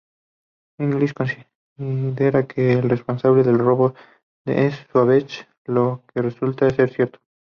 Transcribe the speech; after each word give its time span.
English 0.79 1.13
considera 1.13 2.47
que 2.47 2.73
el 2.73 2.89
responsable 2.89 3.43
del 3.43 3.59
robo 3.59 3.93
es 4.45 4.73
Sauvage, 4.91 5.47
lo 5.65 6.01
que 6.11 6.23
resulta 6.23 6.67
ser 6.71 6.89
cierto. 6.91 7.19